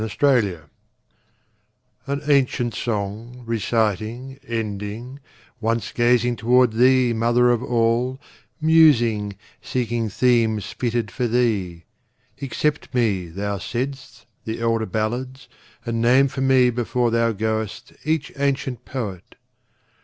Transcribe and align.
Old 0.01 0.09
Chants 0.09 0.63
An 2.07 2.21
ancient 2.27 2.73
song, 2.73 3.43
reciting, 3.45 4.39
ending, 4.47 5.19
Once 5.59 5.91
gazing 5.91 6.37
toward 6.37 6.71
thee, 6.73 7.13
Mother 7.13 7.51
of 7.51 7.61
All, 7.61 8.19
Musing, 8.59 9.35
seeking 9.61 10.09
themes 10.09 10.71
fitted 10.71 11.11
for 11.11 11.27
thee, 11.27 11.83
Accept 12.41 12.91
me, 12.95 13.27
thou 13.27 13.59
saidst, 13.59 14.25
the 14.43 14.59
elder 14.59 14.87
ballads, 14.87 15.47
And 15.85 16.01
name 16.01 16.29
for 16.29 16.41
me 16.41 16.71
before 16.71 17.11
thou 17.11 17.31
goest 17.31 17.93
each 18.03 18.31
ancient 18.37 18.83
poet. 18.85 19.35